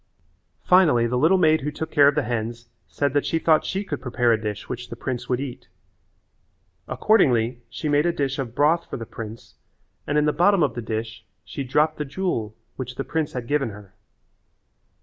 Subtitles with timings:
[0.63, 3.83] Finally the little maid who took care of the hens said that she thought she
[3.83, 5.67] could prepare a dish which the prince would eat.
[6.87, 9.53] Accordingly she made a dish of broth for the prince
[10.07, 13.45] and in the bottom of the dish she dropped the jewel which the prince had
[13.47, 13.93] given her.